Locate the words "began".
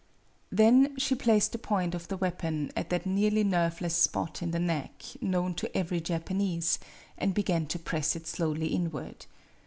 7.35-7.67